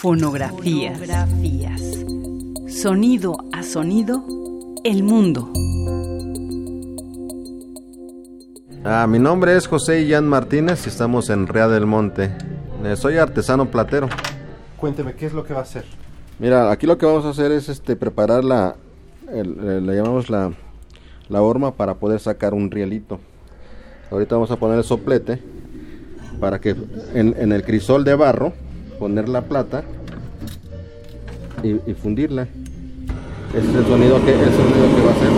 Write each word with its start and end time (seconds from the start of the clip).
Fonografías. 0.00 0.98
Sonido 2.68 3.36
a 3.52 3.62
sonido, 3.62 4.24
el 4.82 5.02
mundo. 5.02 5.52
Ah, 8.82 9.06
mi 9.06 9.18
nombre 9.18 9.54
es 9.58 9.66
José 9.68 10.06
Ian 10.06 10.26
Martínez 10.26 10.86
y 10.86 10.88
estamos 10.88 11.28
en 11.28 11.46
Rea 11.46 11.68
del 11.68 11.84
Monte. 11.84 12.30
Eh, 12.82 12.96
soy 12.96 13.18
artesano 13.18 13.70
platero. 13.70 14.08
Cuénteme, 14.78 15.12
¿qué 15.16 15.26
es 15.26 15.34
lo 15.34 15.44
que 15.44 15.52
va 15.52 15.60
a 15.60 15.64
hacer? 15.64 15.84
Mira, 16.38 16.70
aquí 16.72 16.86
lo 16.86 16.96
que 16.96 17.04
vamos 17.04 17.26
a 17.26 17.28
hacer 17.28 17.52
es 17.52 17.68
este 17.68 17.94
preparar 17.94 18.42
la, 18.42 18.76
el- 19.30 19.84
le 19.86 19.94
llamamos 19.96 20.30
la, 20.30 20.50
la 21.28 21.42
horma 21.42 21.72
para 21.74 21.96
poder 21.96 22.20
sacar 22.20 22.54
un 22.54 22.70
rielito. 22.70 23.20
Ahorita 24.10 24.36
vamos 24.36 24.50
a 24.50 24.56
poner 24.56 24.78
el 24.78 24.84
soplete 24.84 25.42
para 26.40 26.58
que 26.58 26.74
en, 27.12 27.36
en 27.38 27.52
el 27.52 27.62
crisol 27.64 28.02
de 28.02 28.14
barro 28.14 28.54
poner 29.00 29.30
la 29.30 29.40
plata 29.40 29.82
y, 31.62 31.94
fundirla. 31.94 32.42
Ese 33.54 33.70
es 33.70 33.74
el 33.74 33.86
sonido 33.86 34.22
que, 34.22 34.32
el 34.32 34.52
sonido 34.52 34.94
que 34.94 35.02
va 35.02 35.10
a 35.10 35.14
hacer. 35.14 35.30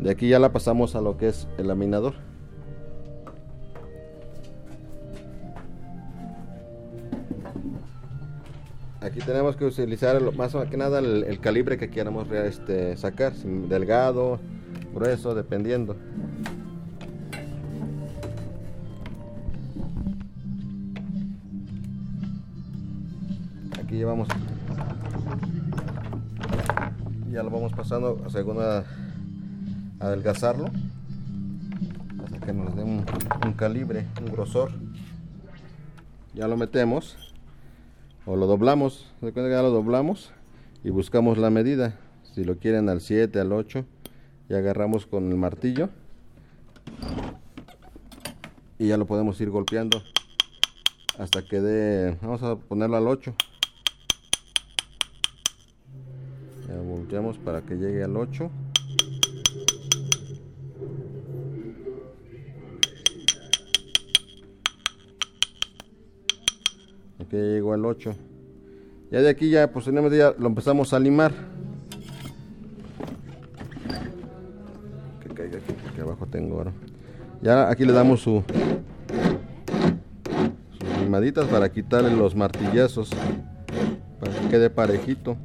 De 0.00 0.10
aquí 0.10 0.28
ya 0.28 0.38
la 0.38 0.52
pasamos 0.52 0.96
a 0.96 1.02
lo 1.02 1.18
que 1.18 1.28
es 1.28 1.46
el 1.58 1.68
laminador. 1.68 2.33
Aquí 9.04 9.20
tenemos 9.20 9.54
que 9.54 9.66
utilizar 9.66 10.18
más 10.34 10.56
que 10.70 10.78
nada 10.78 10.98
el, 10.98 11.38
calibre 11.38 11.76
que 11.76 11.90
queramos 11.90 12.26
este, 12.30 12.96
sacar, 12.96 13.34
delgado, 13.34 14.40
grueso, 14.94 15.34
dependiendo. 15.34 15.94
Aquí 23.78 23.96
llevamos 23.96 24.26
ya 27.30 27.42
lo 27.42 27.50
vamos 27.50 27.74
pasando 27.74 28.24
según 28.30 28.56
a, 28.62 28.84
adelgazarlo 30.00 30.70
hasta 32.24 32.38
que 32.38 32.54
nos 32.54 32.74
dé 32.74 32.84
un 32.84 33.52
calibre, 33.54 34.06
un 34.22 34.32
grosor. 34.32 34.70
Ya 36.32 36.48
lo 36.48 36.56
metemos 36.56 37.33
o 38.26 38.36
lo 38.36 38.46
doblamos, 38.46 39.06
de 39.20 39.32
cuenta 39.32 39.48
que 39.48 39.54
ya 39.54 39.62
lo 39.62 39.70
doblamos 39.70 40.32
y 40.82 40.90
buscamos 40.90 41.38
la 41.38 41.50
medida. 41.50 41.98
Si 42.22 42.44
lo 42.44 42.58
quieren 42.58 42.88
al 42.88 43.00
7, 43.00 43.38
al 43.38 43.52
8, 43.52 43.84
y 44.48 44.54
agarramos 44.54 45.06
con 45.06 45.30
el 45.30 45.36
martillo 45.36 45.88
y 48.78 48.88
ya 48.88 48.96
lo 48.96 49.06
podemos 49.06 49.40
ir 49.40 49.50
golpeando 49.50 50.02
hasta 51.18 51.42
que 51.42 51.60
dé, 51.60 52.18
vamos 52.20 52.42
a 52.42 52.56
ponerlo 52.56 52.96
al 52.96 53.06
8. 53.06 53.34
Ya 56.68 56.76
volteamos 56.80 57.38
para 57.38 57.62
que 57.62 57.76
llegue 57.76 58.02
al 58.02 58.16
8. 58.16 58.50
Aquí 67.24 67.36
ya 67.36 67.42
llegó 67.42 67.72
al 67.72 67.86
8. 67.86 68.14
Ya 69.10 69.22
de 69.22 69.30
aquí 69.30 69.48
ya 69.48 69.72
posteriormente 69.72 70.18
ya 70.18 70.34
lo 70.38 70.46
empezamos 70.46 70.92
a 70.92 70.98
limar. 70.98 71.32
Que 75.20 75.28
caiga 75.30 75.58
aquí 75.58 76.00
abajo 76.00 76.26
tengo 76.26 76.58
ahora. 76.58 76.72
Ya 77.40 77.70
aquí 77.70 77.86
le 77.86 77.92
damos 77.92 78.20
su 78.20 78.42
sus 80.78 80.98
limaditas 81.00 81.46
para 81.46 81.70
quitarle 81.72 82.14
los 82.14 82.34
martillazos 82.34 83.10
para 84.20 84.32
que 84.32 84.48
quede 84.48 84.68
parejito. 84.68 85.36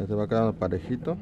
Ya 0.00 0.06
se 0.06 0.14
va 0.14 0.26
quedando 0.26 0.52
parejito. 0.52 1.16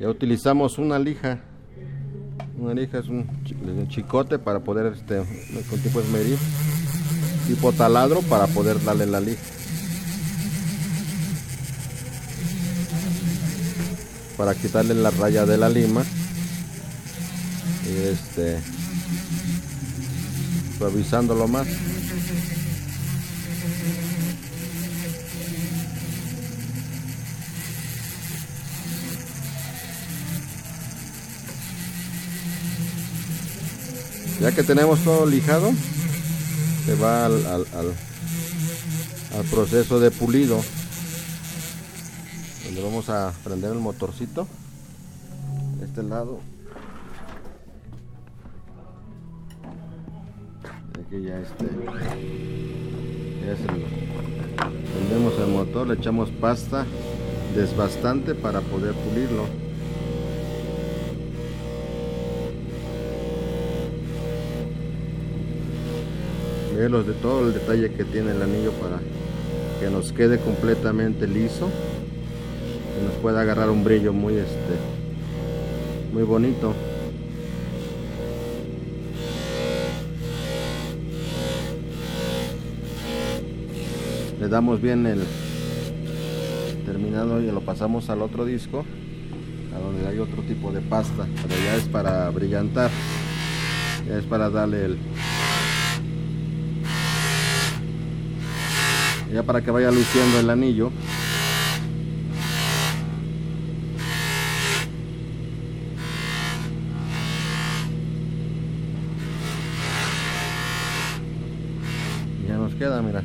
Ya 0.00 0.08
utilizamos 0.08 0.78
una 0.78 0.98
lija. 0.98 1.40
Una 2.58 2.72
lija 2.72 2.98
es 2.98 3.08
un 3.08 3.28
chicote 3.90 4.38
para 4.38 4.60
poder, 4.60 4.94
este, 4.94 5.16
con 5.68 5.78
tipo 5.80 6.00
esmeril. 6.00 6.38
Tipo 7.46 7.70
taladro 7.72 8.22
para 8.22 8.46
poder 8.46 8.82
darle 8.82 9.04
la 9.04 9.20
lija. 9.20 9.42
Para 14.38 14.54
quitarle 14.54 14.94
la 14.94 15.10
raya 15.10 15.44
de 15.44 15.58
la 15.58 15.68
lima. 15.68 16.02
Y 17.86 18.08
este. 18.08 18.58
Suavizándolo 20.78 21.46
más. 21.46 21.66
Ya 34.40 34.52
que 34.52 34.62
tenemos 34.62 35.00
todo 35.00 35.26
lijado, 35.26 35.70
se 36.86 36.94
va 36.94 37.26
al, 37.26 37.44
al- 37.46 37.66
proceso 39.50 40.00
de 40.00 40.10
pulido. 40.10 40.60
Donde 42.64 42.82
vamos 42.82 43.08
a 43.10 43.32
prender 43.44 43.72
el 43.72 43.78
motorcito. 43.78 44.46
De 45.78 45.86
este 45.86 46.02
lado. 46.02 46.40
Aquí 51.06 51.22
ya 51.22 51.38
este. 51.38 51.64
Prendemos 54.94 55.34
el 55.38 55.48
motor, 55.52 55.86
le 55.88 55.94
echamos 55.94 56.30
pasta 56.30 56.86
desbastante 57.54 58.34
para 58.34 58.60
poder 58.60 58.94
pulirlo. 58.94 59.46
De 66.80 67.12
todo 67.12 67.46
el 67.46 67.52
detalle 67.52 67.92
que 67.92 68.04
tiene 68.04 68.30
el 68.30 68.40
anillo 68.40 68.72
para 68.72 69.00
que 69.78 69.90
nos 69.90 70.14
quede 70.14 70.38
completamente 70.38 71.26
liso 71.26 71.68
que 71.68 73.04
nos 73.04 73.12
pueda 73.20 73.42
agarrar 73.42 73.68
un 73.68 73.84
brillo 73.84 74.14
muy 74.14 74.36
este 74.36 74.78
muy 76.10 76.22
bonito. 76.22 76.72
Le 84.40 84.48
damos 84.48 84.80
bien 84.80 85.06
el 85.06 85.22
terminado 86.86 87.42
y 87.42 87.50
lo 87.50 87.60
pasamos 87.60 88.08
al 88.08 88.22
otro 88.22 88.46
disco 88.46 88.86
a 89.76 89.78
donde 89.78 90.08
hay 90.08 90.18
otro 90.18 90.40
tipo 90.44 90.72
de 90.72 90.80
pasta 90.80 91.28
pero 91.42 91.60
ya 91.62 91.76
es 91.76 91.84
para 91.84 92.30
brillantar 92.30 92.90
ya 94.08 94.16
es 94.16 94.24
para 94.24 94.48
darle 94.48 94.86
el 94.86 94.98
ya 99.32 99.42
para 99.42 99.60
que 99.62 99.70
vaya 99.70 99.90
luciendo 99.90 100.40
el 100.40 100.50
anillo. 100.50 100.90
Ya 112.46 112.56
nos 112.56 112.74
queda 112.74 113.02
mira. 113.02 113.22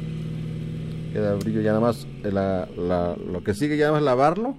Queda 1.14 1.36
brillo 1.36 1.62
ya 1.62 1.72
nada 1.72 1.82
más 1.82 2.08
eh, 2.24 2.32
lo 2.32 3.44
que 3.44 3.54
sigue 3.54 3.78
ya 3.78 3.86
nada 3.86 4.00
más 4.00 4.04
lavarlo 4.04 4.56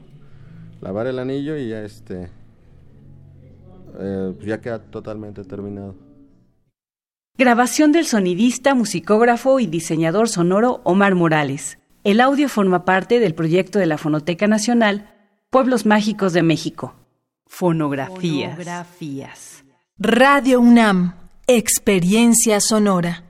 lavar 0.81 1.07
el 1.07 1.19
anillo 1.19 1.57
y 1.57 1.69
ya 1.69 1.83
este 1.83 2.29
eh, 3.99 4.33
pues 4.37 4.47
ya 4.47 4.61
queda 4.61 4.79
totalmente 4.79 5.45
terminado 5.45 5.95
Grabación 7.39 7.93
del 7.93 8.07
sonidista, 8.07 8.75
musicógrafo 8.75 9.61
y 9.61 9.67
diseñador 9.67 10.31
sonoro 10.31 10.81
Omar 10.85 11.15
Morales. 11.15 11.79
El 12.03 12.23
audio 12.23 12.49
forma 12.49 12.87
parte 12.87 13.21
del 13.21 13.35
proyecto 13.35 13.79
de 13.79 13.85
la 13.85 13.99
Fonoteca 13.99 14.47
Nacional 14.47 15.13
Pueblos 15.51 15.85
Mágicos 15.85 16.33
de 16.33 16.43
México. 16.43 16.95
Fonografías. 17.45 18.57
Radio 19.99 20.61
UNAM, 20.61 21.15
Experiencia 21.47 22.59
Sonora. 22.61 23.26